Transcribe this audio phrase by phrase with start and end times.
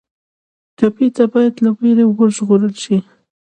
[0.77, 2.97] ټپي ته باید له وېرې وژغورل شي.